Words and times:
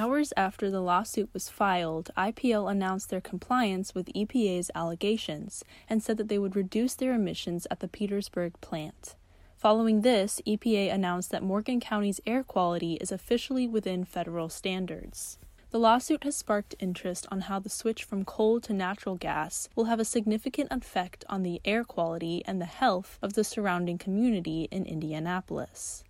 Hours 0.00 0.32
after 0.36 0.70
the 0.70 0.80
lawsuit 0.80 1.28
was 1.32 1.48
filed, 1.48 2.12
IPL 2.16 2.70
announced 2.70 3.10
their 3.10 3.20
compliance 3.20 3.96
with 3.96 4.12
EPA's 4.14 4.70
allegations 4.72 5.64
and 5.88 6.00
said 6.00 6.18
that 6.18 6.28
they 6.28 6.38
would 6.38 6.54
reduce 6.54 6.94
their 6.94 7.14
emissions 7.14 7.66
at 7.68 7.80
the 7.80 7.88
Petersburg 7.88 8.52
plant. 8.60 9.16
Following 9.56 10.02
this, 10.02 10.40
EPA 10.46 10.94
announced 10.94 11.32
that 11.32 11.42
Morgan 11.42 11.80
County's 11.80 12.20
air 12.28 12.44
quality 12.44 12.92
is 13.00 13.10
officially 13.10 13.66
within 13.66 14.04
federal 14.04 14.48
standards. 14.48 15.36
The 15.70 15.80
lawsuit 15.80 16.22
has 16.22 16.36
sparked 16.36 16.76
interest 16.78 17.26
on 17.32 17.40
how 17.40 17.58
the 17.58 17.68
switch 17.68 18.04
from 18.04 18.24
coal 18.24 18.60
to 18.60 18.72
natural 18.72 19.16
gas 19.16 19.68
will 19.74 19.86
have 19.86 19.98
a 19.98 20.04
significant 20.04 20.70
effect 20.70 21.24
on 21.28 21.42
the 21.42 21.60
air 21.64 21.82
quality 21.82 22.44
and 22.46 22.60
the 22.60 22.66
health 22.66 23.18
of 23.20 23.32
the 23.32 23.42
surrounding 23.42 23.98
community 23.98 24.68
in 24.70 24.86
Indianapolis. 24.86 26.04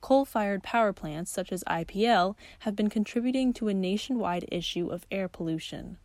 Coal 0.00 0.24
fired 0.24 0.62
power 0.62 0.92
plants, 0.92 1.30
such 1.30 1.52
as 1.52 1.62
IPL, 1.64 2.34
have 2.60 2.74
been 2.74 2.88
contributing 2.88 3.52
to 3.54 3.68
a 3.68 3.74
nationwide 3.74 4.46
issue 4.50 4.88
of 4.88 5.06
air 5.10 5.28
pollution. 5.28 5.98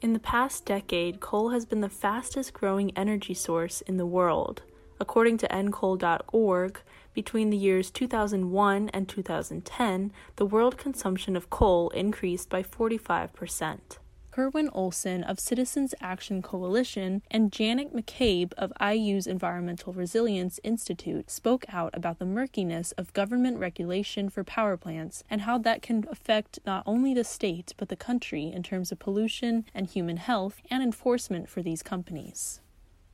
In 0.00 0.14
the 0.14 0.18
past 0.18 0.64
decade, 0.64 1.20
coal 1.20 1.50
has 1.50 1.64
been 1.64 1.80
the 1.80 1.88
fastest 1.88 2.52
growing 2.52 2.90
energy 2.96 3.34
source 3.34 3.82
in 3.82 3.98
the 3.98 4.06
world. 4.06 4.62
According 4.98 5.38
to 5.38 5.48
endcoal.org, 5.48 6.80
between 7.14 7.50
the 7.50 7.56
years 7.56 7.90
2001 7.90 8.88
and 8.88 9.08
2010, 9.08 10.12
the 10.36 10.46
world 10.46 10.78
consumption 10.78 11.36
of 11.36 11.50
coal 11.50 11.90
increased 11.90 12.48
by 12.48 12.62
45 12.62 13.32
percent. 13.32 13.98
Kerwin 14.32 14.70
Olson 14.72 15.22
of 15.22 15.38
Citizens 15.38 15.94
Action 16.00 16.40
Coalition 16.40 17.20
and 17.30 17.52
Janet 17.52 17.94
McCabe 17.94 18.54
of 18.54 18.72
IU's 18.80 19.26
Environmental 19.26 19.92
Resilience 19.92 20.58
Institute 20.64 21.30
spoke 21.30 21.66
out 21.68 21.90
about 21.92 22.18
the 22.18 22.24
murkiness 22.24 22.92
of 22.92 23.12
government 23.12 23.58
regulation 23.58 24.30
for 24.30 24.42
power 24.42 24.78
plants 24.78 25.22
and 25.28 25.42
how 25.42 25.58
that 25.58 25.82
can 25.82 26.06
affect 26.10 26.58
not 26.64 26.82
only 26.86 27.12
the 27.12 27.24
state 27.24 27.74
but 27.76 27.90
the 27.90 27.94
country 27.94 28.50
in 28.50 28.62
terms 28.62 28.90
of 28.90 28.98
pollution 28.98 29.66
and 29.74 29.88
human 29.88 30.16
health 30.16 30.62
and 30.70 30.82
enforcement 30.82 31.46
for 31.46 31.60
these 31.60 31.82
companies. 31.82 32.62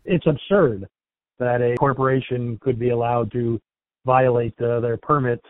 It's 0.05 0.27
absurd 0.28 0.86
that 1.41 1.60
a 1.60 1.75
corporation 1.78 2.58
could 2.60 2.78
be 2.78 2.91
allowed 2.91 3.32
to 3.32 3.60
violate 4.06 4.55
uh, 4.60 4.78
their 4.78 4.97
permits 4.97 5.44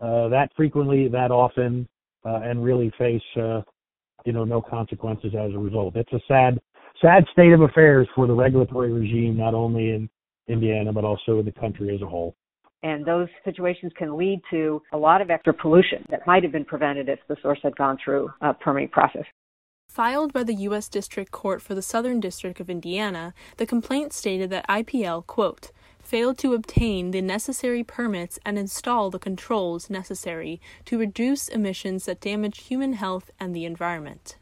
uh, 0.00 0.26
that 0.30 0.50
frequently, 0.56 1.06
that 1.06 1.30
often, 1.30 1.86
uh, 2.24 2.40
and 2.42 2.64
really 2.64 2.92
face 2.98 3.22
uh, 3.40 3.62
you 4.26 4.32
know, 4.32 4.44
no 4.44 4.60
consequences 4.60 5.32
as 5.38 5.54
a 5.54 5.58
result. 5.58 5.96
It's 5.96 6.12
a 6.12 6.20
sad, 6.28 6.60
sad 7.00 7.24
state 7.32 7.52
of 7.52 7.62
affairs 7.62 8.08
for 8.14 8.26
the 8.26 8.34
regulatory 8.34 8.92
regime, 8.92 9.36
not 9.36 9.54
only 9.54 9.90
in 9.90 10.10
Indiana, 10.48 10.92
but 10.92 11.04
also 11.04 11.38
in 11.38 11.44
the 11.44 11.52
country 11.52 11.94
as 11.94 12.02
a 12.02 12.06
whole. 12.06 12.34
And 12.82 13.04
those 13.04 13.28
situations 13.44 13.92
can 13.96 14.16
lead 14.16 14.40
to 14.50 14.82
a 14.92 14.98
lot 14.98 15.20
of 15.20 15.30
extra 15.30 15.54
pollution 15.54 16.04
that 16.10 16.26
might 16.26 16.42
have 16.42 16.52
been 16.52 16.64
prevented 16.64 17.08
if 17.08 17.18
the 17.28 17.36
source 17.40 17.58
had 17.62 17.74
gone 17.76 17.96
through 18.04 18.28
a 18.42 18.52
permitting 18.52 18.90
process. 18.90 19.24
Filed 19.88 20.32
by 20.32 20.42
the 20.42 20.54
U.S. 20.54 20.88
District 20.88 21.30
Court 21.30 21.62
for 21.62 21.74
the 21.74 21.82
Southern 21.82 22.20
District 22.20 22.60
of 22.60 22.68
Indiana, 22.68 23.32
the 23.56 23.66
complaint 23.66 24.12
stated 24.12 24.50
that 24.50 24.68
IPL, 24.68 25.26
quote, 25.26 25.70
failed 26.06 26.38
to 26.38 26.54
obtain 26.54 27.10
the 27.10 27.20
necessary 27.20 27.82
permits 27.82 28.38
and 28.44 28.56
install 28.56 29.10
the 29.10 29.18
controls 29.18 29.90
necessary 29.90 30.60
to 30.84 30.96
reduce 30.96 31.48
emissions 31.48 32.04
that 32.04 32.20
damage 32.20 32.58
human 32.58 32.92
health 32.92 33.30
and 33.40 33.54
the 33.54 33.64
environment. 33.64 34.36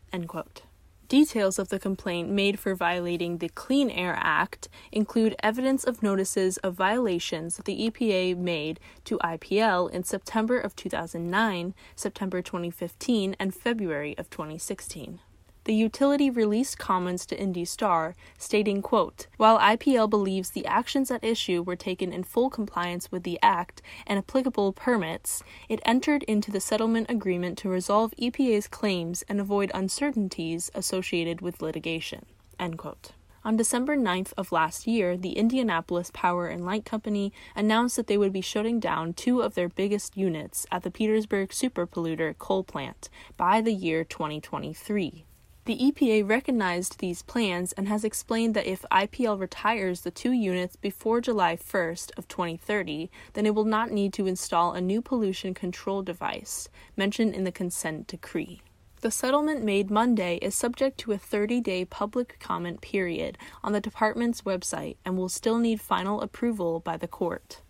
Details 1.09 1.59
of 1.59 1.71
the 1.71 1.79
complaint 1.79 2.29
made 2.29 2.59
for 2.59 2.75
violating 2.75 3.39
the 3.39 3.49
Clean 3.49 3.89
Air 3.91 4.15
Act 4.19 4.69
include 4.93 5.37
evidence 5.43 5.85
of 5.85 6.03
notices 6.03 6.59
of 6.59 6.75
violations 6.75 7.57
that 7.57 7.65
the 7.65 7.91
EPA 7.91 8.37
made 8.37 8.79
to 9.05 9.19
IPL 9.19 9.91
in 9.91 10.05
September 10.05 10.59
of 10.59 10.77
2009, 10.77 11.75
September 11.97 12.43
2015, 12.43 13.37
and 13.39 13.55
February 13.55 14.15
of 14.19 14.29
2016 14.29 15.21
the 15.65 15.75
utility 15.75 16.29
released 16.29 16.79
comments 16.79 17.25
to 17.27 17.41
Indy 17.41 17.65
Star, 17.65 18.15
stating, 18.39 18.83
quote, 18.83 19.27
While 19.39 19.59
IPL 19.59 20.11
believes 20.11 20.51
the 20.51 20.67
actions 20.67 21.11
at 21.11 21.25
issue 21.25 21.63
were 21.63 21.77
taken 21.77 22.13
in 22.13 22.25
full 22.25 22.51
compliance 22.51 23.11
with 23.11 23.23
the 23.23 23.39
Act 23.43 23.81
and 24.07 24.19
applicable 24.19 24.75
permits, 24.75 25.43
it 25.69 25.81
entered 25.85 26.23
into 26.25 26.51
the 26.51 26.61
settlement 26.61 27.11
agreement 27.11 27.57
to 27.59 27.69
resolve 27.69 28.13
EPA's 28.21 28.69
claims 28.69 29.25
and 29.29 29.41
avoid 29.41 29.71
uncertainties 29.75 30.71
associated 30.75 31.41
with 31.41 31.63
litigation. 31.63 32.27
End 32.59 32.77
quote. 32.77 33.13
On 33.47 33.57
December 33.57 33.95
9th 33.95 34.33
of 34.39 34.53
last 34.53 34.87
year, 34.87 35.19
the 35.19 35.33
Indianapolis 35.33 36.11
Power 36.15 36.47
and 36.47 36.65
Light 36.65 36.87
Company 36.87 37.31
announced 37.55 37.97
that 37.97 38.07
they 38.07 38.17
would 38.17 38.33
be 38.33 38.41
shutting 38.41 38.81
down 38.81 39.13
two 39.13 39.43
of 39.43 39.55
their 39.55 39.69
biggest 39.69 40.17
units 40.17 40.67
at 40.73 40.83
the 40.83 40.91
Petersburg 40.91 41.51
superpolluter 41.51 42.37
coal 42.39 42.65
plant 42.65 43.11
by 43.37 43.61
the 43.61 43.75
year 43.75 44.03
2023. 44.03 45.27
The 45.67 45.79
EPA 45.79 46.29
recognized 46.29 46.99
these 46.99 47.23
plans 47.23 47.73
and 47.73 47.89
has 47.89 48.05
explained 48.05 48.53
that 48.53 48.67
if 48.67 48.85
IPL 48.93 49.41
retires 49.41 50.03
the 50.03 50.11
two 50.11 50.33
units 50.33 50.77
before 50.77 51.23
July 51.23 51.57
1st 51.57 52.11
of 52.19 52.29
2030, 52.29 53.11
then 53.33 53.47
it 53.47 53.55
will 53.55 53.65
not 53.65 53.91
need 53.91 54.13
to 54.13 54.27
install 54.27 54.75
a 54.75 54.83
new 54.83 55.01
pollution 55.01 55.55
control 55.55 56.03
device 56.03 56.69
mentioned 56.99 57.35
in 57.35 57.45
the 57.45 57.53
consent 57.53 58.07
decree. 58.09 58.61
The 59.01 59.11
settlement 59.11 59.65
made 59.65 59.91
Monday 59.91 60.37
is 60.43 60.55
subject 60.55 60.99
to 60.99 61.13
a 61.13 61.19
30 61.19 61.63
day 61.63 61.87
public 61.87 62.37
comment 62.41 62.83
period 62.83 63.39
on 63.63 63.73
the 63.73 63.81
department's 63.81 64.43
website 64.43 64.99
and 65.03 65.17
will 65.17 65.31
still 65.31 65.57
need 65.57 65.81
final 65.81 66.21
approval 66.21 66.81
by 66.81 66.99
the 66.99 67.09
court. 67.09 67.63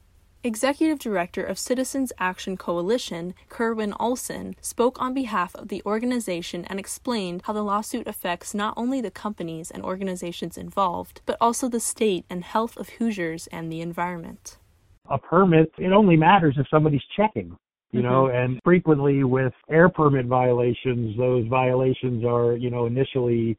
Executive 0.46 0.98
Director 0.98 1.42
of 1.42 1.58
Citizens 1.58 2.12
Action 2.18 2.58
Coalition, 2.58 3.32
Kerwin 3.48 3.94
Olson, 3.98 4.54
spoke 4.60 5.00
on 5.00 5.14
behalf 5.14 5.54
of 5.54 5.68
the 5.68 5.80
organization 5.86 6.66
and 6.66 6.78
explained 6.78 7.40
how 7.44 7.54
the 7.54 7.64
lawsuit 7.64 8.06
affects 8.06 8.52
not 8.52 8.74
only 8.76 9.00
the 9.00 9.10
companies 9.10 9.70
and 9.70 9.82
organizations 9.82 10.58
involved, 10.58 11.22
but 11.24 11.38
also 11.40 11.66
the 11.66 11.80
state 11.80 12.26
and 12.28 12.44
health 12.44 12.76
of 12.76 12.90
Hoosiers 12.90 13.46
and 13.46 13.72
the 13.72 13.80
environment. 13.80 14.58
A 15.08 15.16
permit, 15.16 15.72
it 15.78 15.92
only 15.92 16.14
matters 16.14 16.56
if 16.58 16.66
somebody's 16.68 17.00
checking 17.16 17.56
you 17.94 18.02
know, 18.02 18.24
mm-hmm. 18.24 18.36
and 18.36 18.60
frequently 18.64 19.22
with 19.22 19.52
air 19.70 19.88
permit 19.88 20.26
violations, 20.26 21.16
those 21.16 21.46
violations 21.46 22.24
are, 22.24 22.56
you 22.56 22.68
know, 22.68 22.86
initially 22.86 23.56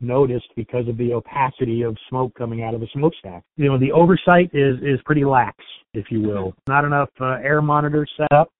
noticed 0.00 0.48
because 0.56 0.88
of 0.88 0.96
the 0.96 1.12
opacity 1.12 1.82
of 1.82 1.96
smoke 2.08 2.34
coming 2.34 2.62
out 2.62 2.74
of 2.74 2.80
the 2.80 2.88
smokestack. 2.92 3.42
You 3.56 3.68
know, 3.68 3.78
the 3.78 3.92
oversight 3.92 4.50
is 4.52 4.76
is 4.82 5.00
pretty 5.04 5.24
lax, 5.24 5.56
if 5.94 6.06
you 6.10 6.22
will. 6.22 6.54
Not 6.68 6.84
enough 6.84 7.10
uh, 7.20 7.38
air 7.42 7.60
monitors 7.60 8.10
set 8.16 8.32
up, 8.32 8.50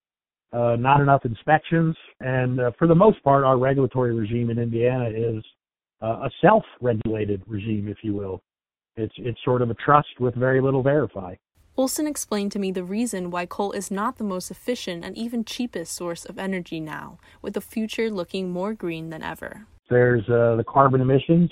uh, 0.53 0.77
not 0.77 1.01
enough 1.01 1.25
inspections, 1.25 1.97
and 2.21 2.61
uh, 2.61 2.71
for 2.79 2.87
the 2.87 2.95
most 2.95 3.23
part, 3.23 3.45
our 3.45 3.59
regulatory 3.59 4.15
regime 4.15 4.51
in 4.51 4.59
Indiana 4.59 5.09
is 5.09 5.45
uh, 6.03 6.27
a 6.27 6.31
self-regulated 6.41 7.43
regime, 7.47 7.89
if 7.89 7.99
you 8.03 8.15
will. 8.15 8.41
It's 8.97 9.15
it's 9.19 9.39
sort 9.45 9.63
of 9.63 9.71
a 9.71 9.75
trust 9.75 10.21
with 10.21 10.35
very 10.35 10.61
little 10.61 10.83
verify. 10.83 11.35
Olson 11.77 12.09
explained 12.09 12.51
to 12.53 12.59
me 12.59 12.73
the 12.73 12.83
reason 12.83 13.31
why 13.31 13.47
coal 13.47 13.71
is 13.71 13.89
not 13.89 14.19
the 14.19 14.25
most 14.25 14.51
efficient 14.51 15.05
and 15.05 15.17
even 15.17 15.45
cheapest 15.45 15.93
source 15.93 16.25
of 16.25 16.37
energy 16.37 16.81
now, 16.81 17.21
with 17.41 17.55
the 17.55 17.61
future 17.61 18.11
looking 18.11 18.51
more 18.51 18.75
green 18.75 19.11
than 19.11 19.23
ever. 19.23 19.67
There's 19.91 20.23
uh, 20.29 20.57
the 20.57 20.65
carbon 20.67 21.01
emissions, 21.01 21.51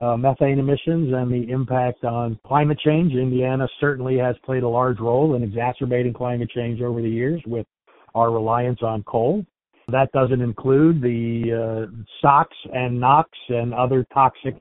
uh, 0.00 0.16
methane 0.16 0.58
emissions, 0.58 1.12
and 1.12 1.30
the 1.32 1.50
impact 1.50 2.04
on 2.04 2.38
climate 2.46 2.78
change. 2.84 3.12
Indiana 3.12 3.68
certainly 3.80 4.18
has 4.18 4.36
played 4.44 4.62
a 4.62 4.68
large 4.68 5.00
role 5.00 5.34
in 5.34 5.42
exacerbating 5.42 6.12
climate 6.12 6.50
change 6.50 6.80
over 6.80 7.00
the 7.00 7.08
years 7.08 7.42
with 7.46 7.66
our 8.14 8.30
reliance 8.30 8.80
on 8.82 9.02
coal. 9.04 9.44
That 9.88 10.10
doesn't 10.12 10.40
include 10.40 11.02
the 11.02 11.88
uh, 11.90 12.02
SOx 12.22 12.50
and 12.72 12.98
NOx 12.98 13.28
and 13.48 13.74
other 13.74 14.06
toxic 14.14 14.56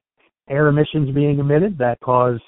air 0.49 0.67
emissions 0.67 1.13
being 1.15 1.39
emitted 1.39 1.77
that 1.77 1.99
cause 2.01 2.39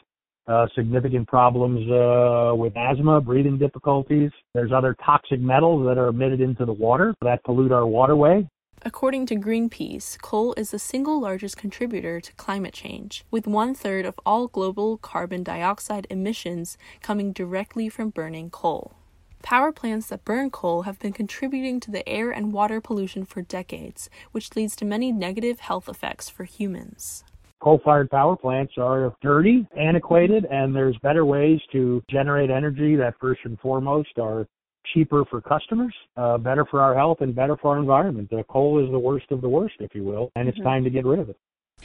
uh, 0.47 0.67
significant 0.75 1.27
problems 1.27 1.89
uh, 1.89 2.53
with 2.55 2.75
asthma, 2.77 3.21
breathing 3.21 3.57
difficulties. 3.57 4.29
There's 4.53 4.71
other 4.71 4.95
toxic 5.03 5.39
metals 5.39 5.87
that 5.87 5.97
are 5.97 6.07
emitted 6.07 6.41
into 6.41 6.65
the 6.65 6.73
water 6.73 7.15
that 7.21 7.43
pollute 7.45 7.71
our 7.71 7.87
waterway. 7.87 8.47
According 8.83 9.25
to 9.27 9.35
Greenpeace, 9.35 10.21
coal 10.21 10.53
is 10.57 10.71
the 10.71 10.79
single 10.79 11.19
largest 11.19 11.57
contributor 11.57 12.21
to 12.21 12.33
climate 12.33 12.73
change, 12.73 13.25
with 13.31 13.47
one 13.47 13.73
third 13.73 14.05
of 14.05 14.19
all 14.25 14.47
global 14.47 14.97
carbon 14.97 15.43
dioxide 15.43 16.05
emissions 16.09 16.77
coming 17.01 17.31
directly 17.31 17.89
from 17.89 18.09
burning 18.09 18.49
coal. 18.49 18.93
Power 19.41 19.71
plants 19.71 20.07
that 20.07 20.25
burn 20.25 20.49
coal 20.49 20.83
have 20.83 20.99
been 20.99 21.13
contributing 21.13 21.79
to 21.79 21.91
the 21.91 22.07
air 22.07 22.31
and 22.31 22.51
water 22.51 22.81
pollution 22.81 23.25
for 23.25 23.41
decades, 23.41 24.09
which 24.31 24.55
leads 24.55 24.75
to 24.75 24.85
many 24.85 25.11
negative 25.11 25.59
health 25.59 25.87
effects 25.87 26.29
for 26.29 26.43
humans. 26.43 27.23
Coal 27.61 27.79
fired 27.83 28.09
power 28.11 28.35
plants 28.35 28.73
are 28.77 29.15
dirty, 29.21 29.67
antiquated, 29.77 30.45
and 30.45 30.75
there's 30.75 30.97
better 30.99 31.25
ways 31.25 31.59
to 31.71 32.03
generate 32.09 32.51
energy 32.51 32.95
that, 32.95 33.15
first 33.19 33.41
and 33.45 33.59
foremost, 33.59 34.19
are 34.19 34.47
cheaper 34.93 35.25
for 35.25 35.41
customers, 35.41 35.93
uh, 36.17 36.37
better 36.37 36.65
for 36.65 36.81
our 36.81 36.95
health, 36.95 37.21
and 37.21 37.35
better 37.35 37.57
for 37.57 37.73
our 37.73 37.79
environment. 37.79 38.29
The 38.29 38.43
coal 38.43 38.83
is 38.83 38.91
the 38.91 38.99
worst 38.99 39.31
of 39.31 39.41
the 39.41 39.49
worst, 39.49 39.75
if 39.79 39.93
you 39.93 40.03
will, 40.03 40.31
and 40.35 40.47
it's 40.47 40.57
mm-hmm. 40.57 40.67
time 40.67 40.83
to 40.83 40.89
get 40.89 41.05
rid 41.05 41.19
of 41.19 41.29
it. 41.29 41.37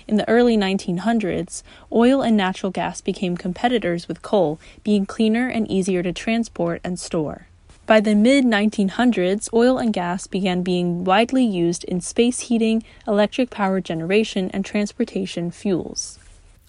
In 0.06 0.16
the 0.16 0.28
early 0.28 0.56
1900s, 0.56 1.62
oil 1.92 2.22
and 2.22 2.36
natural 2.36 2.70
gas 2.70 3.00
became 3.00 3.36
competitors 3.36 4.06
with 4.06 4.22
coal, 4.22 4.60
being 4.84 5.04
cleaner 5.04 5.48
and 5.48 5.68
easier 5.70 6.02
to 6.02 6.12
transport 6.12 6.80
and 6.84 6.98
store. 6.98 7.46
By 7.86 7.98
the 7.98 8.14
mid 8.14 8.44
1900s, 8.44 9.52
oil 9.52 9.78
and 9.78 9.92
gas 9.92 10.28
began 10.28 10.62
being 10.62 11.02
widely 11.02 11.44
used 11.44 11.82
in 11.82 12.00
space 12.00 12.40
heating, 12.42 12.84
electric 13.08 13.50
power 13.50 13.80
generation, 13.80 14.48
and 14.52 14.64
transportation 14.64 15.50
fuels. 15.50 16.19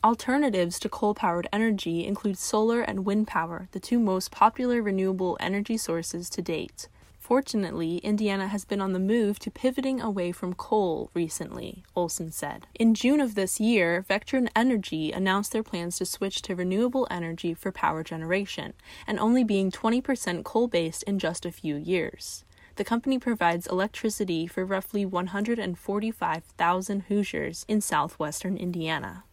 Alternatives 0.04 0.80
to 0.80 0.90
coal 0.90 1.14
powered 1.14 1.48
energy 1.54 2.08
include 2.08 2.40
solar 2.40 2.82
and 2.82 3.06
wind 3.06 3.28
power, 3.28 3.68
the 3.72 3.80
two 3.80 4.00
most 4.00 4.32
popular 4.32 4.82
renewable 4.82 5.38
energy 5.40 5.78
sources 5.78 6.28
to 6.32 6.42
date. 6.42 6.88
Fortunately, 7.20 7.98
Indiana 7.98 8.48
has 8.48 8.66
been 8.66 8.82
on 8.82 8.94
the 8.94 9.00
move 9.00 9.38
to 9.38 9.52
pivoting 9.52 10.02
away 10.02 10.32
from 10.32 10.56
coal 10.56 11.12
recently, 11.14 11.84
Olson 11.96 12.32
said. 12.32 12.66
In 12.74 12.96
June 12.96 13.22
of 13.22 13.36
this 13.36 13.60
year, 13.60 14.04
Vectren 14.10 14.50
Energy 14.56 15.12
announced 15.12 15.52
their 15.52 15.62
plans 15.62 16.00
to 16.00 16.06
switch 16.08 16.42
to 16.42 16.56
renewable 16.56 17.08
energy 17.12 17.54
for 17.54 17.72
power 17.72 18.04
generation, 18.04 18.74
and 19.06 19.20
only 19.20 19.44
being 19.44 19.70
20% 19.70 20.44
coal 20.44 20.68
based 20.68 21.04
in 21.04 21.20
just 21.20 21.46
a 21.46 21.52
few 21.52 21.76
years. 21.76 22.44
The 22.76 22.84
company 22.84 23.20
provides 23.20 23.68
electricity 23.68 24.48
for 24.48 24.66
roughly 24.66 25.06
145,000 25.06 27.02
Hoosiers 27.02 27.66
in 27.68 27.82
southwestern 27.82 28.58
Indiana. 28.58 29.26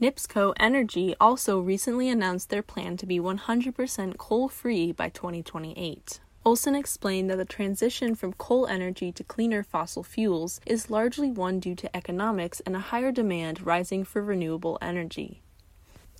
NIPSCO 0.00 0.52
Energy 0.60 1.16
also 1.20 1.58
recently 1.58 2.08
announced 2.08 2.50
their 2.50 2.62
plan 2.62 2.96
to 2.98 3.04
be 3.04 3.18
100% 3.18 4.16
coal 4.16 4.48
free 4.48 4.92
by 4.92 5.08
2028. 5.08 6.20
Olson 6.44 6.76
explained 6.76 7.28
that 7.28 7.36
the 7.36 7.44
transition 7.44 8.14
from 8.14 8.32
coal 8.34 8.68
energy 8.68 9.10
to 9.10 9.24
cleaner 9.24 9.64
fossil 9.64 10.04
fuels 10.04 10.60
is 10.64 10.88
largely 10.88 11.32
one 11.32 11.58
due 11.58 11.74
to 11.74 11.96
economics 11.96 12.60
and 12.60 12.76
a 12.76 12.90
higher 12.90 13.10
demand 13.10 13.66
rising 13.66 14.04
for 14.04 14.22
renewable 14.22 14.78
energy. 14.80 15.42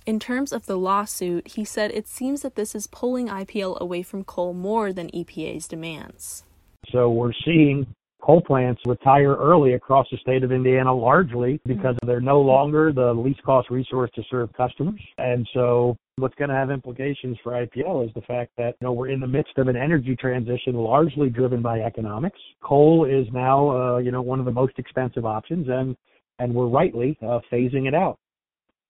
In 0.05 0.19
terms 0.19 0.51
of 0.51 0.65
the 0.65 0.77
lawsuit, 0.77 1.47
he 1.47 1.63
said 1.63 1.91
it 1.91 2.05
seems 2.05 2.41
that 2.41 2.55
this 2.55 2.75
is 2.75 2.85
pulling 2.85 3.29
IPL 3.29 3.79
away 3.79 4.03
from 4.03 4.25
coal 4.25 4.53
more 4.53 4.91
than 4.91 5.09
EPA's 5.11 5.69
demands. 5.69 6.43
So 6.91 7.09
we're 7.09 7.31
seeing 7.45 7.87
coal 8.29 8.41
plants 8.41 8.79
retire 8.85 9.35
early 9.35 9.73
across 9.73 10.05
the 10.11 10.17
state 10.17 10.43
of 10.43 10.51
Indiana 10.51 10.93
largely 10.93 11.59
because 11.65 11.95
they're 12.05 12.21
no 12.21 12.39
longer 12.39 12.93
the 12.93 13.11
least 13.11 13.41
cost 13.41 13.71
resource 13.71 14.11
to 14.13 14.21
serve 14.29 14.53
customers. 14.53 15.01
And 15.17 15.47
so 15.51 15.97
what's 16.17 16.35
going 16.35 16.49
to 16.49 16.55
have 16.55 16.69
implications 16.69 17.39
for 17.43 17.53
IPL 17.53 18.05
is 18.05 18.13
the 18.13 18.21
fact 18.21 18.51
that 18.57 18.75
you 18.79 18.85
know 18.85 18.93
we're 18.93 19.09
in 19.09 19.19
the 19.19 19.25
midst 19.25 19.57
of 19.57 19.67
an 19.67 19.75
energy 19.75 20.15
transition 20.15 20.75
largely 20.75 21.31
driven 21.31 21.63
by 21.63 21.79
economics. 21.79 22.37
Coal 22.61 23.05
is 23.05 23.25
now 23.33 23.71
uh, 23.71 23.97
you 23.97 24.11
know 24.11 24.21
one 24.21 24.37
of 24.37 24.45
the 24.45 24.51
most 24.51 24.73
expensive 24.77 25.25
options 25.25 25.67
and 25.67 25.97
and 26.37 26.53
we're 26.53 26.67
rightly 26.67 27.17
uh, 27.23 27.39
phasing 27.51 27.87
it 27.87 27.95
out. 27.95 28.19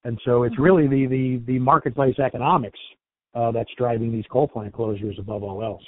And 0.03 0.19
so 0.25 0.43
it's 0.43 0.59
really 0.59 0.85
the 0.85 1.05
the 1.05 1.41
the 1.47 1.59
marketplace 1.59 2.19
economics 2.19 2.79
uh, 3.35 3.51
that's 3.53 3.71
driving 3.77 4.11
these 4.11 4.25
coal 4.29 4.49
plant 4.49 4.73
closures 4.73 5.17
above 5.17 5.43
all 5.43 5.63
else. 5.63 5.83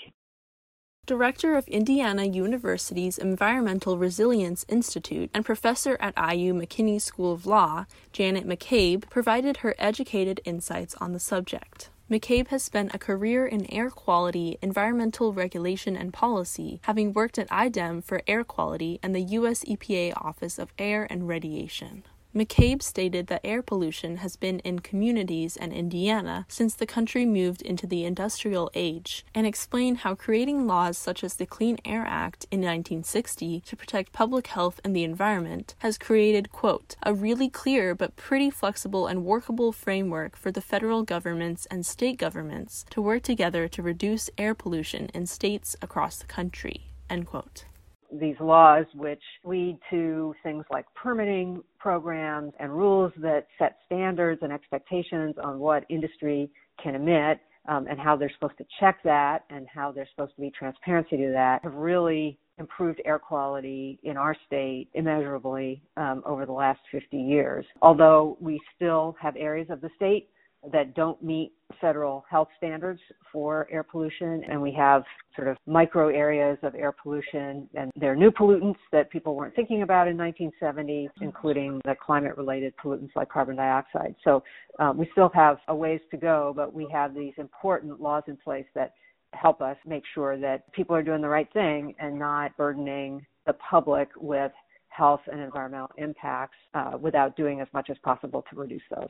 Director 1.07 1.55
of 1.57 1.67
Indiana 1.67 2.25
University's 2.25 3.17
Environmental 3.17 3.97
Resilience 3.97 4.63
Institute 4.69 5.31
and 5.33 5.43
professor 5.43 5.97
at 5.99 6.13
IU 6.15 6.53
McKinney 6.53 7.01
School 7.01 7.33
of 7.33 7.47
Law, 7.47 7.85
Janet 8.13 8.47
McCabe, 8.47 9.09
provided 9.09 9.57
her 9.57 9.73
educated 9.79 10.39
insights 10.45 10.93
on 11.01 11.11
the 11.11 11.19
subject. 11.19 11.89
McCabe 12.09 12.49
has 12.49 12.61
spent 12.61 12.93
a 12.93 12.99
career 12.99 13.47
in 13.47 13.65
air 13.73 13.89
quality, 13.89 14.59
environmental 14.61 15.33
regulation, 15.33 15.97
and 15.97 16.13
policy, 16.13 16.79
having 16.83 17.13
worked 17.13 17.39
at 17.39 17.51
IDEM 17.51 18.03
for 18.03 18.21
air 18.27 18.43
quality 18.43 18.99
and 19.01 19.15
the 19.15 19.21
U.S. 19.21 19.63
EPA 19.63 20.13
Office 20.17 20.59
of 20.59 20.71
Air 20.77 21.07
and 21.09 21.27
Radiation. 21.27 22.03
McCabe 22.33 22.81
stated 22.81 23.27
that 23.27 23.41
air 23.43 23.61
pollution 23.61 24.17
has 24.17 24.37
been 24.37 24.59
in 24.59 24.79
communities 24.79 25.57
and 25.57 25.73
Indiana 25.73 26.45
since 26.47 26.73
the 26.73 26.85
country 26.85 27.25
moved 27.25 27.61
into 27.61 27.85
the 27.85 28.05
industrial 28.05 28.71
age, 28.73 29.25
and 29.35 29.45
explained 29.45 29.99
how 29.99 30.15
creating 30.15 30.65
laws 30.65 30.97
such 30.97 31.25
as 31.25 31.33
the 31.33 31.45
Clean 31.45 31.77
Air 31.83 32.05
Act 32.07 32.45
in 32.49 32.59
1960 32.59 33.59
to 33.61 33.75
protect 33.75 34.13
public 34.13 34.47
health 34.47 34.79
and 34.85 34.95
the 34.95 35.03
environment 35.03 35.75
has 35.79 35.97
created, 35.97 36.53
quote, 36.53 36.95
a 37.03 37.13
really 37.13 37.49
clear 37.49 37.93
but 37.93 38.15
pretty 38.15 38.49
flexible 38.49 39.07
and 39.07 39.25
workable 39.25 39.73
framework 39.73 40.37
for 40.37 40.51
the 40.51 40.61
federal 40.61 41.03
governments 41.03 41.65
and 41.69 41.85
state 41.85 42.17
governments 42.17 42.85
to 42.91 43.01
work 43.01 43.23
together 43.23 43.67
to 43.67 43.81
reduce 43.81 44.29
air 44.37 44.55
pollution 44.55 45.07
in 45.13 45.25
states 45.25 45.75
across 45.81 46.17
the 46.19 46.27
country, 46.27 46.91
end 47.09 47.27
quote 47.27 47.65
these 48.11 48.35
laws 48.39 48.85
which 48.95 49.21
lead 49.43 49.77
to 49.89 50.33
things 50.43 50.65
like 50.71 50.85
permitting 50.95 51.61
programs 51.79 52.53
and 52.59 52.71
rules 52.71 53.11
that 53.17 53.47
set 53.57 53.77
standards 53.85 54.41
and 54.43 54.51
expectations 54.51 55.35
on 55.43 55.59
what 55.59 55.85
industry 55.89 56.49
can 56.81 56.95
emit 56.95 57.39
um, 57.67 57.87
and 57.89 57.99
how 57.99 58.15
they're 58.15 58.31
supposed 58.33 58.57
to 58.57 58.65
check 58.79 58.97
that 59.03 59.43
and 59.49 59.67
how 59.73 59.91
there's 59.91 60.07
supposed 60.15 60.35
to 60.35 60.41
be 60.41 60.51
transparency 60.51 61.17
to 61.17 61.31
that 61.31 61.63
have 61.63 61.73
really 61.73 62.37
improved 62.57 63.01
air 63.05 63.19
quality 63.19 63.99
in 64.03 64.17
our 64.17 64.35
state 64.45 64.87
immeasurably 64.93 65.81
um, 65.97 66.21
over 66.25 66.45
the 66.45 66.51
last 66.51 66.79
50 66.91 67.17
years. 67.17 67.65
Although 67.81 68.37
we 68.39 68.59
still 68.75 69.15
have 69.19 69.35
areas 69.35 69.67
of 69.69 69.81
the 69.81 69.89
state 69.95 70.29
that 70.71 70.93
don't 70.93 71.21
meet 71.23 71.53
federal 71.79 72.23
health 72.29 72.49
standards 72.57 72.99
for 73.31 73.67
air 73.71 73.83
pollution 73.83 74.43
and 74.49 74.61
we 74.61 74.71
have 74.71 75.03
sort 75.35 75.47
of 75.47 75.57
micro 75.65 76.09
areas 76.09 76.57
of 76.61 76.75
air 76.75 76.91
pollution 76.91 77.67
and 77.73 77.91
there 77.95 78.11
are 78.11 78.15
new 78.15 78.29
pollutants 78.29 78.75
that 78.91 79.09
people 79.09 79.35
weren't 79.35 79.55
thinking 79.55 79.81
about 79.81 80.07
in 80.07 80.17
1970 80.17 81.09
including 81.21 81.81
the 81.85 81.95
climate 81.95 82.37
related 82.37 82.73
pollutants 82.77 83.09
like 83.15 83.29
carbon 83.29 83.55
dioxide 83.55 84.13
so 84.23 84.43
um, 84.79 84.97
we 84.97 85.07
still 85.13 85.31
have 85.33 85.57
a 85.69 85.75
ways 85.75 86.01
to 86.11 86.17
go 86.17 86.53
but 86.55 86.73
we 86.73 86.87
have 86.91 87.15
these 87.15 87.33
important 87.37 87.99
laws 87.99 88.23
in 88.27 88.37
place 88.37 88.65
that 88.75 88.93
help 89.33 89.61
us 89.61 89.77
make 89.85 90.03
sure 90.13 90.37
that 90.37 90.71
people 90.73 90.95
are 90.95 91.03
doing 91.03 91.21
the 91.21 91.29
right 91.29 91.51
thing 91.53 91.95
and 91.99 92.17
not 92.17 92.55
burdening 92.57 93.25
the 93.47 93.53
public 93.53 94.09
with 94.17 94.51
health 94.89 95.21
and 95.31 95.39
environmental 95.39 95.89
impacts 95.97 96.57
uh, 96.73 96.91
without 96.99 97.35
doing 97.37 97.61
as 97.61 97.67
much 97.73 97.89
as 97.89 97.97
possible 98.03 98.43
to 98.49 98.55
reduce 98.57 98.81
those. 98.93 99.07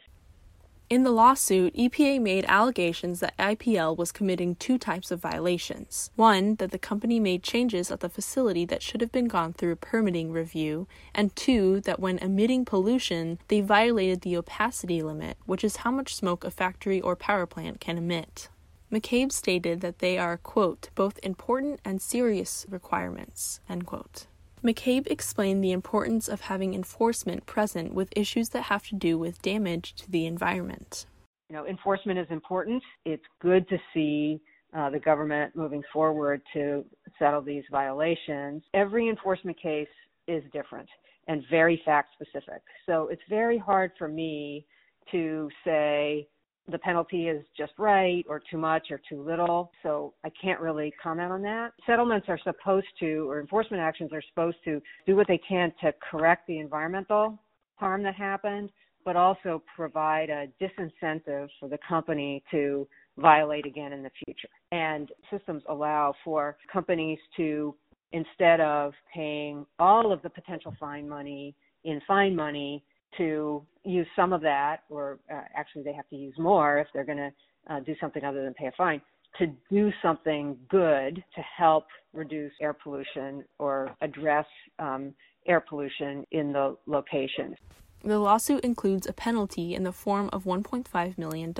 In 0.91 1.03
the 1.03 1.11
lawsuit, 1.11 1.73
EPA 1.73 2.19
made 2.19 2.43
allegations 2.49 3.21
that 3.21 3.37
IPL 3.37 3.95
was 3.95 4.11
committing 4.11 4.55
two 4.55 4.77
types 4.77 5.09
of 5.09 5.21
violations. 5.21 6.11
One, 6.17 6.55
that 6.55 6.71
the 6.71 6.77
company 6.77 7.17
made 7.17 7.43
changes 7.43 7.89
at 7.91 8.01
the 8.01 8.09
facility 8.09 8.65
that 8.65 8.83
should 8.83 8.99
have 8.99 9.13
been 9.13 9.29
gone 9.29 9.53
through 9.53 9.71
a 9.71 9.77
permitting 9.77 10.33
review, 10.33 10.89
and 11.15 11.33
two, 11.33 11.79
that 11.85 12.01
when 12.01 12.17
emitting 12.17 12.65
pollution, 12.65 13.39
they 13.47 13.61
violated 13.61 14.19
the 14.19 14.35
opacity 14.35 15.01
limit, 15.01 15.37
which 15.45 15.63
is 15.63 15.77
how 15.77 15.91
much 15.91 16.13
smoke 16.13 16.43
a 16.43 16.51
factory 16.51 16.99
or 16.99 17.15
power 17.15 17.45
plant 17.45 17.79
can 17.79 17.97
emit. 17.97 18.49
McCabe 18.91 19.31
stated 19.31 19.79
that 19.79 19.99
they 19.99 20.17
are, 20.17 20.35
quote, 20.35 20.89
both 20.93 21.17
important 21.23 21.79
and 21.85 22.01
serious 22.01 22.65
requirements, 22.67 23.61
end 23.69 23.85
quote. 23.85 24.25
McCabe 24.63 25.07
explained 25.07 25.63
the 25.63 25.71
importance 25.71 26.27
of 26.27 26.41
having 26.41 26.73
enforcement 26.73 27.45
present 27.45 27.93
with 27.93 28.13
issues 28.15 28.49
that 28.49 28.63
have 28.63 28.85
to 28.87 28.95
do 28.95 29.17
with 29.17 29.41
damage 29.41 29.95
to 29.95 30.11
the 30.11 30.25
environment. 30.25 31.05
You 31.49 31.55
know, 31.55 31.65
enforcement 31.65 32.19
is 32.19 32.27
important. 32.29 32.83
It's 33.05 33.23
good 33.41 33.67
to 33.69 33.77
see 33.93 34.39
uh, 34.77 34.89
the 34.89 34.99
government 34.99 35.55
moving 35.55 35.83
forward 35.91 36.41
to 36.53 36.85
settle 37.19 37.41
these 37.41 37.63
violations. 37.71 38.63
Every 38.73 39.09
enforcement 39.09 39.59
case 39.61 39.87
is 40.27 40.43
different 40.53 40.87
and 41.27 41.43
very 41.49 41.81
fact 41.83 42.09
specific. 42.13 42.61
So 42.85 43.07
it's 43.11 43.21
very 43.29 43.57
hard 43.57 43.91
for 43.97 44.07
me 44.07 44.65
to 45.11 45.49
say, 45.65 46.27
the 46.69 46.77
penalty 46.77 47.27
is 47.27 47.43
just 47.57 47.73
right 47.77 48.23
or 48.29 48.41
too 48.51 48.57
much 48.57 48.87
or 48.91 49.01
too 49.09 49.21
little. 49.21 49.71
So 49.83 50.13
I 50.23 50.29
can't 50.41 50.59
really 50.59 50.93
comment 51.01 51.31
on 51.31 51.41
that. 51.41 51.71
Settlements 51.85 52.27
are 52.29 52.39
supposed 52.43 52.87
to, 52.99 53.29
or 53.29 53.39
enforcement 53.41 53.81
actions 53.81 54.11
are 54.13 54.21
supposed 54.29 54.57
to 54.65 54.81
do 55.05 55.15
what 55.15 55.27
they 55.27 55.39
can 55.47 55.73
to 55.81 55.93
correct 56.09 56.47
the 56.47 56.59
environmental 56.59 57.39
harm 57.75 58.03
that 58.03 58.15
happened, 58.15 58.69
but 59.03 59.15
also 59.15 59.63
provide 59.75 60.29
a 60.29 60.47
disincentive 60.61 61.47
for 61.59 61.67
the 61.67 61.79
company 61.87 62.43
to 62.51 62.87
violate 63.17 63.65
again 63.65 63.91
in 63.91 64.03
the 64.03 64.11
future. 64.25 64.47
And 64.71 65.09
systems 65.31 65.63
allow 65.67 66.13
for 66.23 66.57
companies 66.71 67.19
to, 67.37 67.75
instead 68.11 68.61
of 68.61 68.93
paying 69.13 69.65
all 69.79 70.11
of 70.13 70.21
the 70.21 70.29
potential 70.29 70.73
fine 70.79 71.09
money 71.09 71.55
in 71.83 71.99
fine 72.07 72.35
money, 72.35 72.83
to 73.17 73.65
use 73.83 74.07
some 74.15 74.33
of 74.33 74.41
that, 74.41 74.83
or 74.89 75.19
uh, 75.31 75.41
actually 75.55 75.83
they 75.83 75.93
have 75.93 76.07
to 76.09 76.15
use 76.15 76.33
more 76.37 76.79
if 76.79 76.87
they're 76.93 77.05
going 77.05 77.17
to 77.17 77.31
uh, 77.69 77.79
do 77.81 77.95
something 77.99 78.23
other 78.23 78.43
than 78.43 78.53
pay 78.53 78.67
a 78.67 78.71
fine, 78.77 79.01
to 79.37 79.47
do 79.69 79.91
something 80.01 80.57
good 80.69 81.23
to 81.35 81.41
help 81.57 81.85
reduce 82.13 82.51
air 82.61 82.73
pollution 82.73 83.43
or 83.59 83.95
address 84.01 84.45
um, 84.79 85.13
air 85.47 85.61
pollution 85.61 86.25
in 86.31 86.51
the 86.51 86.75
location. 86.85 87.55
The 88.03 88.17
lawsuit 88.17 88.63
includes 88.63 89.05
a 89.05 89.13
penalty 89.13 89.75
in 89.75 89.83
the 89.83 89.91
form 89.91 90.31
of 90.33 90.43
$1.5 90.43 91.17
million 91.19 91.53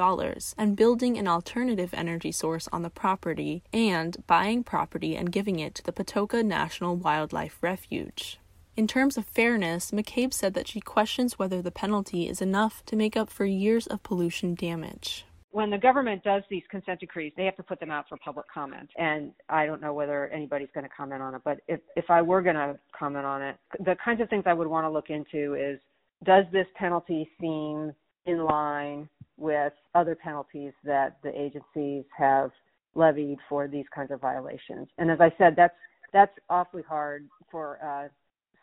and 0.58 0.75
building 0.75 1.17
an 1.17 1.27
alternative 1.27 1.93
energy 1.93 2.31
source 2.31 2.67
on 2.72 2.81
the 2.81 2.89
property 2.89 3.62
and 3.72 4.25
buying 4.25 4.63
property 4.63 5.15
and 5.15 5.31
giving 5.31 5.60
it 5.60 5.75
to 5.75 5.84
the 5.84 5.91
Patoka 5.91 6.43
National 6.43 6.96
Wildlife 6.96 7.60
Refuge. 7.62 8.39
In 8.78 8.88
terms 8.88 9.18
of 9.18 9.25
fairness, 9.25 9.92
McCabe 9.92 10.34
said 10.34 10.54
that 10.54 10.68
she 10.68 10.80
questions 10.80 11.38
whether 11.38 11.62
the 11.62 11.72
penalty 11.72 12.30
is 12.30 12.42
enough 12.42 12.86
to 12.86 12.96
make 12.96 13.18
up 13.18 13.30
for 13.30 13.44
years 13.46 13.86
of 13.88 14.01
pollution 14.01 14.56
damage. 14.56 15.25
when 15.51 15.70
the 15.70 15.78
government 15.78 16.24
does 16.24 16.44
these 16.50 16.63
consent 16.72 17.00
decrees, 17.01 17.34
they 17.36 17.44
have 17.44 17.58
to 17.58 17.63
put 17.63 17.80
them 17.80 17.92
out 17.92 18.08
for 18.08 18.18
public 18.18 18.46
comment. 18.51 18.90
And 18.98 19.34
I 19.50 19.66
don't 19.66 19.82
know 19.82 19.94
whether 19.94 20.28
anybody's 20.30 20.70
going 20.74 20.86
to 20.86 20.90
comment 20.96 21.22
on 21.22 21.36
it, 21.36 21.42
but 21.44 21.60
if, 21.68 21.82
if 21.98 22.10
I 22.10 22.22
were 22.22 22.42
going 22.42 22.56
to 22.56 22.80
comment 22.98 23.25
on 23.25 23.42
it, 23.42 23.58
the 23.80 23.96
kinds 24.04 24.22
of 24.22 24.30
things 24.30 24.44
I 24.46 24.54
would 24.54 24.68
want 24.68 24.86
to 24.86 24.90
look 24.90 25.10
into 25.10 25.56
is 25.56 25.80
does 26.24 26.46
this 26.54 26.68
penalty 26.75 27.30
seem 27.40 27.94
in 28.25 28.46
line 28.46 29.10
with 29.38 29.74
other 29.94 30.16
penalties 30.16 30.72
that 30.86 31.18
the 31.24 31.38
agencies 31.38 32.06
have 32.18 32.51
levied 32.96 33.40
for 33.50 33.68
these 33.68 33.86
kinds 33.94 34.12
of 34.12 34.22
violations? 34.22 34.88
And 34.98 35.12
as 35.12 35.20
I 35.20 35.34
said, 35.38 35.56
that's 35.58 35.75
that's 36.13 36.38
awfully 36.50 36.84
hard 36.88 37.28
for 37.50 37.75
a 37.75 38.10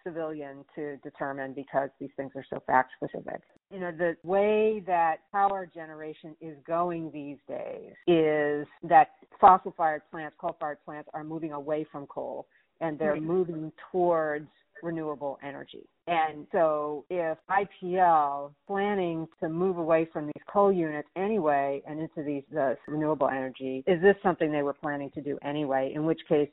civilian 0.08 0.64
to 0.74 0.96
determine 0.98 1.52
because 1.52 1.90
these 2.00 2.10
things 2.16 2.32
are 2.34 2.44
so 2.50 2.62
fact 2.66 2.92
specific 2.96 3.40
you 3.70 3.80
know, 3.80 3.92
the 3.92 4.16
way 4.24 4.82
that 4.86 5.16
power 5.30 5.68
generation 5.72 6.34
is 6.40 6.56
going 6.66 7.10
these 7.12 7.36
days 7.46 7.92
is 8.06 8.66
that 8.82 9.10
fossil 9.40 9.74
fired 9.76 10.02
plants, 10.10 10.36
coal 10.40 10.56
fired 10.58 10.78
plants 10.84 11.08
are 11.12 11.24
moving 11.24 11.52
away 11.52 11.86
from 11.90 12.06
coal 12.06 12.46
and 12.80 12.98
they're 12.98 13.20
moving 13.20 13.72
towards 13.90 14.48
renewable 14.82 15.38
energy. 15.42 15.84
And 16.06 16.46
so 16.52 17.04
if 17.10 17.36
IPL 17.50 18.52
planning 18.66 19.26
to 19.40 19.48
move 19.48 19.78
away 19.78 20.08
from 20.12 20.26
these 20.26 20.42
coal 20.50 20.72
units 20.72 21.08
anyway 21.16 21.82
and 21.86 22.00
into 22.00 22.22
these 22.22 22.44
uh, 22.56 22.74
renewable 22.86 23.28
energy, 23.28 23.82
is 23.86 24.00
this 24.00 24.14
something 24.22 24.52
they 24.52 24.62
were 24.62 24.74
planning 24.74 25.10
to 25.16 25.20
do 25.20 25.38
anyway? 25.42 25.92
In 25.94 26.06
which 26.06 26.20
case 26.28 26.48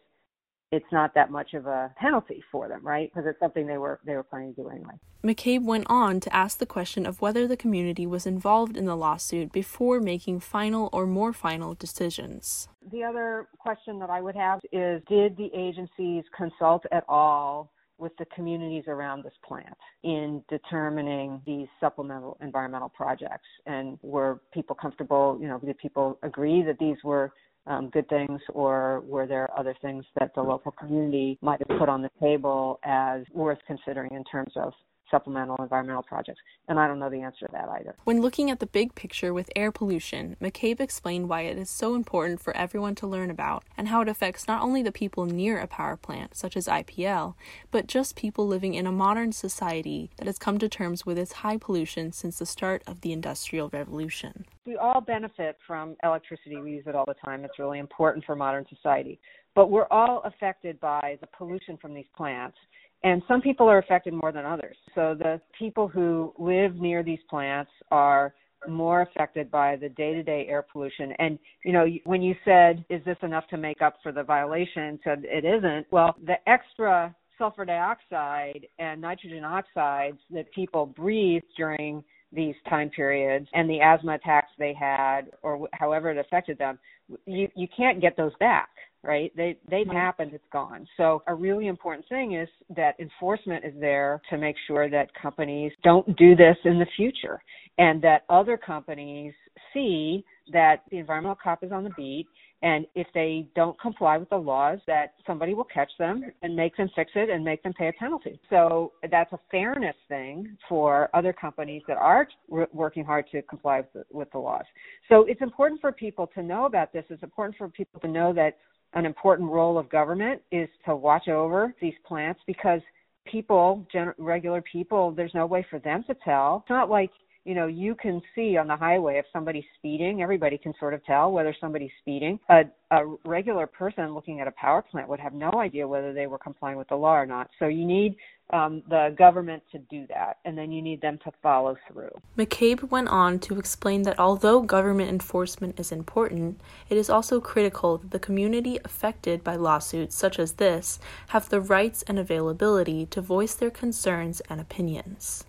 it's 0.72 0.86
not 0.92 1.14
that 1.14 1.32
much 1.32 1.54
of 1.54 1.68
a 1.68 1.94
penalty 1.98 2.44
for 2.52 2.68
them, 2.68 2.86
right? 2.86 3.12
Because 3.14 3.28
it's 3.30 3.40
something 3.40 3.68
they 3.68 3.78
were 3.78 4.00
they 4.06 4.16
were 4.16 4.24
planning 4.24 4.54
to 4.56 4.64
do 4.64 4.70
anyway. 4.70 4.94
McCabe 5.24 5.64
went 5.64 5.86
on 5.90 6.20
to 6.20 6.36
ask 6.36 6.58
the 6.58 6.66
question 6.66 7.06
of 7.06 7.22
whether 7.22 7.48
the 7.48 7.58
community 7.58 8.06
was 8.06 8.26
involved 8.26 8.78
in 8.78 8.86
the 8.86 8.96
lawsuit 8.96 9.52
before 9.52 10.00
making 10.00 10.40
final 10.40 10.90
or 10.92 11.06
more 11.06 11.34
final 11.34 11.74
decisions. 11.74 12.68
The 12.92 13.04
other 13.04 13.48
question 13.58 14.00
that 14.00 14.10
I 14.10 14.22
would 14.22 14.36
have 14.36 14.60
is 14.72 15.02
did 15.08 15.38
the 15.38 15.50
agencies 15.56 16.24
consult 16.36 16.86
at 16.92 17.04
all 17.08 17.72
with 17.98 18.12
the 18.18 18.26
communities 18.26 18.84
around 18.88 19.24
this 19.24 19.34
plant 19.48 19.78
in 20.04 20.44
determining 20.50 21.42
these 21.46 21.68
supplemental 21.80 22.38
environmental 22.42 22.90
projects 22.90 23.48
and 23.66 23.98
were 24.02 24.42
people 24.54 24.76
comfortable 24.76 25.38
you 25.40 25.48
know 25.48 25.58
did 25.60 25.78
people 25.78 26.20
agree 26.22 26.62
that 26.62 26.78
these 26.78 26.98
were 27.06 27.32
um, 27.68 27.90
good 27.90 28.08
things, 28.10 28.40
or 28.54 29.02
were 29.02 29.26
there 29.26 29.50
other 29.58 29.76
things 29.82 30.06
that 30.20 30.34
the 30.36 30.42
local 30.42 30.72
community 30.72 31.38
might 31.42 31.62
have 31.68 31.80
put 31.80 31.90
on 31.90 32.02
the 32.02 32.12
table 32.20 32.80
as 32.84 33.24
worth 33.34 33.60
considering 33.66 34.12
in 34.14 34.24
terms 34.24 34.54
of 34.56 34.74
supplemental 35.10 35.56
environmental 35.60 36.04
projects? 36.04 36.40
And 36.68 36.80
I 36.80 36.88
don't 36.88 37.00
know 37.00 37.10
the 37.10 37.22
answer 37.22 37.46
to 37.46 37.52
that 37.52 37.70
either. 37.70 37.96
When 38.04 38.22
looking 38.22 38.50
at 38.50 38.60
the 38.60 38.66
big 38.66 38.96
picture 38.96 39.34
with 39.34 39.50
air 39.56 39.72
pollution, 39.72 40.36
McCabe 40.42 40.80
explained 40.80 41.30
why 41.30 41.42
it 41.42 41.58
is 41.58 41.70
so 41.70 41.96
important 41.96 42.42
for 42.42 42.56
everyone 42.56 42.96
to 42.96 43.08
learn 43.08 43.30
about 43.30 43.64
and 43.78 43.88
how 43.88 44.02
it 44.02 44.10
affects 44.10 44.48
not 44.48 44.62
only 44.62 44.82
the 44.82 44.92
people 44.92 45.26
near 45.26 45.60
a 45.60 45.68
power 45.68 45.98
plant, 45.98 46.36
such 46.36 46.58
as 46.58 46.68
IPL, 46.68 47.36
but 47.72 47.88
just 47.88 48.16
people 48.16 48.48
living 48.48 48.74
in 48.74 48.88
a 48.88 48.92
modern 48.92 49.32
society 49.32 50.10
that 50.18 50.28
has 50.28 50.38
come 50.38 50.58
to 50.60 50.70
terms 50.70 51.06
with 51.06 51.18
its 51.18 51.34
high 51.34 51.58
pollution 51.58 52.12
since 52.12 52.40
the 52.40 52.46
start 52.46 52.84
of 52.88 53.02
the 53.02 53.12
Industrial 53.12 53.70
Revolution 53.70 54.46
we 54.66 54.78
all 54.78 55.02
benefit 55.02 55.58
from 55.66 55.96
electricity. 56.04 56.58
We 56.58 56.72
use 56.72 56.86
it 56.88 56.96
all 56.96 57.06
the 57.06 57.16
time. 57.24 57.46
It's 57.46 57.60
really 57.60 57.80
important 57.80 58.26
for 58.26 58.36
modern 58.36 58.66
society. 58.70 59.20
But 59.54 59.70
we're 59.70 59.88
all 59.92 60.22
affected 60.26 60.80
by 60.80 61.18
the 61.22 61.28
pollution 61.28 61.78
from 61.78 61.94
these 61.94 62.08
plants. 62.18 62.58
And 63.06 63.22
some 63.28 63.40
people 63.40 63.70
are 63.70 63.78
affected 63.78 64.16
more 64.16 64.32
than 64.32 64.46
others. 64.46 64.76
So 64.96 65.14
the 65.14 65.40
people 65.58 65.88
who 65.88 66.34
live 66.40 66.76
near 66.78 67.04
these 67.04 67.20
plants 67.30 67.70
are 67.92 68.34
more 68.68 69.04
affected 69.04 69.52
by 69.52 69.76
the 69.76 69.90
day-to-day 69.90 70.48
air 70.50 70.64
pollution. 70.64 71.14
And 71.20 71.38
you 71.64 71.72
know, 71.72 71.86
when 72.06 72.24
you 72.24 72.36
said, 72.44 72.84
"Is 72.90 73.04
this 73.04 73.18
enough 73.22 73.48
to 73.50 73.58
make 73.58 73.84
up 73.84 74.02
for 74.02 74.12
the 74.12 74.24
violation?" 74.24 75.00
said 75.04 75.24
it 75.24 75.46
isn't. 75.46 75.86
Well, 75.92 76.16
the 76.24 76.38
extra 76.50 77.16
sulfur 77.38 77.64
dioxide 77.64 78.68
and 78.80 79.02
nitrogen 79.02 79.44
oxides 79.44 80.20
that 80.32 80.52
people 80.52 80.88
breathe 80.88 81.44
during 81.56 82.04
these 82.32 82.56
time 82.68 82.90
periods 82.90 83.48
and 83.54 83.70
the 83.70 83.82
asthma 83.82 84.16
attacks 84.16 84.52
they 84.58 84.74
had 84.74 85.32
or 85.44 85.70
however 85.74 86.10
it 86.10 86.18
affected 86.18 86.58
them 86.58 86.80
you 87.26 87.48
you 87.56 87.68
can't 87.76 88.02
get 88.02 88.18
those 88.18 88.36
back 88.40 88.70
right 89.06 89.32
they 89.36 89.58
they've 89.70 89.88
right. 89.88 89.96
happened 89.96 90.32
it's 90.34 90.44
gone 90.52 90.88
so 90.98 91.22
a 91.28 91.34
really 91.34 91.68
important 91.68 92.08
thing 92.10 92.34
is 92.34 92.50
that 92.76 93.00
enforcement 93.00 93.64
is 93.64 93.74
there 93.80 94.22
to 94.30 94.38
make 94.38 94.56
sure 94.68 94.90
that 94.90 95.10
companies 95.20 95.72
don't 95.84 96.16
do 96.18 96.36
this 96.36 96.58
in 96.66 96.80
the 96.80 96.88
future 96.96 97.42
and 97.78 98.02
that 98.02 98.24
other 98.30 98.58
companies 98.58 99.34
see 99.74 100.24
that 100.52 100.84
the 100.92 100.98
environmental 100.98 101.38
cop 101.42 101.64
is 101.64 101.72
on 101.72 101.84
the 101.84 101.90
beat 101.92 102.28
and 102.66 102.88
if 102.96 103.06
they 103.14 103.48
don't 103.56 103.80
comply 103.80 104.18
with 104.18 104.30
the 104.30 104.38
laws, 104.38 104.80
that 104.88 105.14
somebody 105.28 105.54
will 105.54 105.66
catch 105.66 105.92
them 106.00 106.24
and 106.42 106.56
make 106.56 106.76
them 106.78 106.90
fix 106.96 107.12
it 107.14 107.30
and 107.30 107.44
make 107.44 107.62
them 107.62 107.74
pay 107.74 107.90
a 107.90 107.94
penalty. 107.94 108.40
So 108.50 108.94
that's 109.12 109.32
a 109.34 109.40
fairness 109.52 109.96
thing 110.08 110.58
for 110.68 111.10
other 111.14 111.32
companies 111.32 111.84
that 111.88 111.98
are 111.98 112.28
working 112.48 113.06
hard 113.06 113.26
to 113.34 113.44
comply 113.44 113.82
with 113.82 113.94
the, 113.94 114.06
with 114.12 114.32
the 114.32 114.40
laws. 114.40 114.64
So 115.10 115.26
it's 115.28 115.42
important 115.42 115.80
for 115.80 115.92
people 115.92 116.28
to 116.34 116.42
know 116.42 116.66
about 116.66 116.92
this. 116.92 117.06
It's 117.10 117.22
important 117.22 117.56
for 117.56 117.70
people 117.70 118.00
to 118.00 118.08
know 118.08 118.34
that 118.34 118.58
an 118.96 119.06
important 119.06 119.50
role 119.50 119.78
of 119.78 119.90
government 119.90 120.42
is 120.52 120.70
to 120.86 120.96
watch 120.96 121.28
over 121.28 121.74
these 121.82 121.94
plants 122.06 122.40
because 122.48 122.82
people, 123.26 123.86
gen- 123.92 124.14
regular 124.18 124.62
people, 124.62 125.12
there's 125.12 125.34
no 125.34 125.46
way 125.46 125.66
for 125.70 125.80
them 125.80 126.04
to 126.08 126.16
tell. 126.24 126.62
It's 126.64 126.70
not 126.70 126.90
like 126.90 127.12
you 127.46 127.54
know, 127.54 127.68
you 127.68 127.94
can 127.94 128.22
see 128.34 128.58
on 128.58 128.68
the 128.68 128.76
highway 128.76 129.20
if 129.20 129.26
somebody's 129.32 129.64
speeding, 129.78 130.24
everybody 130.24 130.58
can 130.58 130.74
sort 130.80 130.96
of 130.96 131.06
tell 131.06 131.32
whether 131.32 131.56
somebody's 131.62 131.92
speeding. 132.02 132.40
A, 132.50 132.64
a 132.90 133.06
regular 133.24 133.68
person 133.68 134.16
looking 134.16 134.42
at 134.42 134.48
a 134.48 134.52
power 134.52 134.82
plant 134.82 135.08
would 135.08 135.20
have 135.20 135.34
no 135.34 135.52
idea 135.60 135.88
whether 135.88 136.12
they 136.12 136.26
were 136.26 136.40
complying 136.40 136.76
with 136.76 136.90
the 136.90 136.96
law 136.96 137.16
or 137.16 137.28
not. 137.28 137.52
So 137.60 137.68
you 137.68 137.86
need 137.86 138.18
um, 138.52 138.82
the 138.90 139.14
government 139.16 139.62
to 139.72 139.78
do 139.78 140.08
that, 140.10 140.38
and 140.44 140.58
then 140.58 140.72
you 140.72 140.82
need 140.82 141.02
them 141.02 141.20
to 141.24 141.32
follow 141.44 141.78
through. 141.88 142.10
McCabe 142.36 142.90
went 142.90 143.10
on 143.10 143.40
to 143.42 143.60
explain 143.60 144.02
that 144.04 144.20
although 144.20 144.62
government 144.62 145.10
enforcement 145.10 145.80
is 145.80 145.92
important, 145.92 146.60
it 146.90 146.98
is 146.98 147.12
also 147.12 147.40
critical 147.40 148.00
that 148.00 148.10
the 148.10 148.20
community 148.20 148.80
affected 148.84 149.44
by 149.44 149.56
lawsuits 149.56 150.16
such 150.16 150.40
as 150.40 150.54
this 150.54 151.00
have 151.28 151.50
the 151.50 151.62
rights 151.62 152.04
and 152.08 152.18
availability 152.18 153.06
to 153.08 153.22
voice 153.22 153.54
their 153.54 153.72
concerns 153.72 154.42
and 154.50 154.60
opinions. 154.60 155.44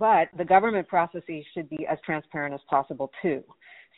But 0.00 0.28
the 0.36 0.44
government 0.44 0.88
processes 0.88 1.44
should 1.54 1.68
be 1.68 1.86
as 1.86 1.98
transparent 2.04 2.54
as 2.54 2.60
possible 2.68 3.12
too, 3.20 3.44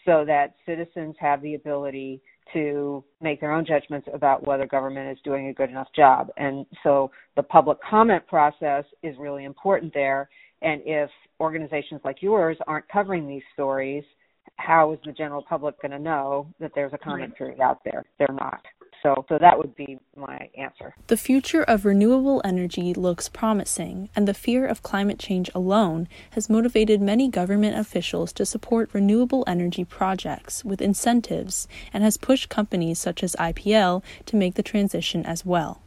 so 0.04 0.24
that 0.26 0.56
citizens 0.66 1.14
have 1.20 1.40
the 1.40 1.54
ability 1.54 2.20
to 2.52 3.04
make 3.20 3.40
their 3.40 3.52
own 3.52 3.64
judgments 3.64 4.08
about 4.12 4.44
whether 4.44 4.66
government 4.66 5.12
is 5.12 5.18
doing 5.24 5.46
a 5.46 5.54
good 5.54 5.70
enough 5.70 5.86
job. 5.94 6.28
And 6.36 6.66
so 6.82 7.12
the 7.36 7.42
public 7.44 7.78
comment 7.88 8.26
process 8.26 8.84
is 9.04 9.16
really 9.16 9.44
important 9.44 9.94
there. 9.94 10.28
And 10.60 10.82
if 10.84 11.08
organizations 11.40 12.00
like 12.04 12.20
yours 12.20 12.56
aren't 12.66 12.88
covering 12.88 13.28
these 13.28 13.42
stories, 13.52 14.02
how 14.56 14.92
is 14.92 14.98
the 15.06 15.12
general 15.12 15.44
public 15.48 15.80
going 15.80 15.92
to 15.92 16.00
know 16.00 16.48
that 16.58 16.72
there's 16.74 16.92
a 16.92 16.98
comment 16.98 17.36
period 17.36 17.60
out 17.60 17.78
there? 17.84 18.04
They're 18.18 18.34
not. 18.34 18.60
So, 19.02 19.24
so 19.28 19.36
that 19.38 19.58
would 19.58 19.74
be 19.74 19.98
my 20.16 20.48
answer. 20.56 20.94
The 21.08 21.16
future 21.16 21.62
of 21.62 21.84
renewable 21.84 22.40
energy 22.44 22.94
looks 22.94 23.28
promising, 23.28 24.08
and 24.14 24.28
the 24.28 24.34
fear 24.34 24.64
of 24.64 24.82
climate 24.82 25.18
change 25.18 25.50
alone 25.54 26.06
has 26.30 26.48
motivated 26.48 27.00
many 27.00 27.28
government 27.28 27.76
officials 27.76 28.32
to 28.34 28.46
support 28.46 28.90
renewable 28.92 29.42
energy 29.46 29.84
projects 29.84 30.64
with 30.64 30.80
incentives 30.80 31.66
and 31.92 32.04
has 32.04 32.16
pushed 32.16 32.48
companies 32.48 33.00
such 33.00 33.24
as 33.24 33.34
IPL 33.36 34.04
to 34.26 34.36
make 34.36 34.54
the 34.54 34.62
transition 34.62 35.26
as 35.26 35.44
well. 35.44 35.80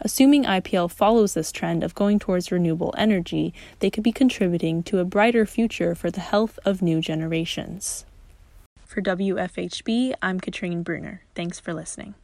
Assuming 0.00 0.44
IPL 0.44 0.90
follows 0.90 1.34
this 1.34 1.52
trend 1.52 1.84
of 1.84 1.94
going 1.94 2.18
towards 2.18 2.52
renewable 2.52 2.94
energy, 2.98 3.54
they 3.78 3.90
could 3.90 4.04
be 4.04 4.12
contributing 4.12 4.82
to 4.82 4.98
a 4.98 5.04
brighter 5.04 5.46
future 5.46 5.94
for 5.94 6.10
the 6.10 6.20
health 6.20 6.58
of 6.64 6.82
new 6.82 7.00
generations. 7.00 8.04
For 8.84 9.00
WFHB, 9.00 10.14
I'm 10.20 10.40
Katrine 10.40 10.82
Bruner. 10.82 11.22
Thanks 11.34 11.60
for 11.60 11.72
listening. 11.72 12.14